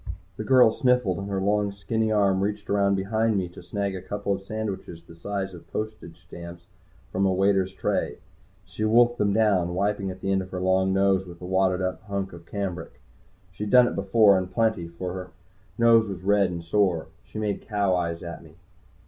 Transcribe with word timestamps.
The 0.35 0.43
girl 0.43 0.71
sniffled, 0.71 1.19
and 1.19 1.29
her 1.29 1.39
long 1.39 1.71
skinny 1.71 2.11
arm 2.11 2.41
reached 2.41 2.71
around 2.71 2.95
behind 2.95 3.37
me 3.37 3.47
to 3.49 3.61
snag 3.61 3.95
a 3.95 4.01
couple 4.01 4.39
sandwiches 4.39 5.03
the 5.03 5.15
size 5.15 5.53
of 5.53 5.69
postage 5.71 6.23
stamps 6.23 6.65
from 7.11 7.23
a 7.27 7.31
waiter's 7.31 7.71
tray. 7.75 8.17
She 8.65 8.83
wolfed 8.83 9.19
them 9.19 9.31
down, 9.31 9.75
wiping 9.75 10.09
at 10.09 10.21
the 10.21 10.31
end 10.31 10.41
of 10.41 10.49
her 10.49 10.59
long 10.59 10.91
nose 10.91 11.27
with 11.27 11.39
a 11.39 11.45
wadded 11.45 11.83
up 11.83 12.01
hunk 12.05 12.33
of 12.33 12.47
cambric. 12.47 12.99
She'd 13.51 13.69
done 13.69 13.87
it 13.87 13.93
before, 13.93 14.39
and 14.39 14.49
plenty, 14.51 14.87
for 14.87 15.13
her 15.13 15.29
nose 15.77 16.07
was 16.07 16.23
red 16.23 16.49
and 16.49 16.63
sore. 16.63 17.09
She 17.23 17.37
made 17.37 17.61
cow 17.61 17.93
eyes 17.95 18.23
at 18.23 18.43
me. 18.43 18.55